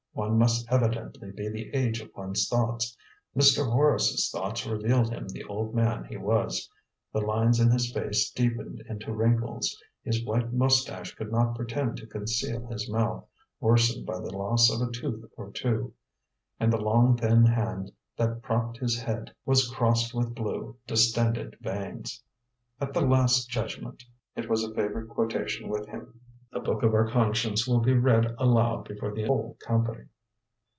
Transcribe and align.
One 0.13 0.37
must 0.37 0.67
evidently 0.69 1.31
be 1.31 1.47
the 1.47 1.73
age 1.73 2.01
of 2.01 2.13
one's 2.13 2.47
thoughts. 2.49 2.97
Mr. 3.35 3.71
Horace's 3.71 4.29
thoughts 4.29 4.65
revealed 4.67 5.09
him 5.09 5.29
the 5.29 5.45
old 5.45 5.73
man 5.73 6.03
he 6.03 6.17
was. 6.17 6.69
The 7.13 7.21
lines 7.21 7.61
in 7.61 7.71
his 7.71 7.93
face 7.93 8.29
deepened 8.29 8.83
into 8.89 9.13
wrinkles; 9.13 9.81
his 10.03 10.21
white 10.25 10.51
mustache 10.51 11.15
could 11.15 11.31
not 11.31 11.55
pretend 11.55 11.95
to 11.97 12.07
conceal 12.07 12.67
his 12.67 12.89
mouth, 12.89 13.23
worsened 13.61 14.05
by 14.05 14.19
the 14.19 14.35
loss 14.37 14.69
of 14.69 14.85
a 14.85 14.91
tooth 14.91 15.23
or 15.37 15.49
two; 15.49 15.93
and 16.59 16.73
the 16.73 16.77
long, 16.81 17.15
thin 17.15 17.45
hand 17.45 17.93
that 18.17 18.41
propped 18.41 18.77
his 18.79 18.99
head 18.99 19.33
was 19.45 19.69
crossed 19.69 20.13
with 20.13 20.35
blue, 20.35 20.75
distended 20.85 21.55
veins. 21.61 22.21
"At 22.81 22.93
the 22.93 22.99
last 23.01 23.49
judgment" 23.49 24.03
it 24.35 24.49
was 24.49 24.61
a 24.61 24.75
favorite 24.75 25.07
quotation 25.07 25.69
with 25.69 25.87
him 25.87 26.19
"the 26.53 26.59
book 26.59 26.83
of 26.83 26.93
our 26.93 27.07
conscience 27.09 27.65
will 27.65 27.79
be 27.79 27.93
read 27.93 28.25
aloud 28.37 28.85
before 28.85 29.13
the 29.15 29.23
whole 29.23 29.55
company." 29.65 30.03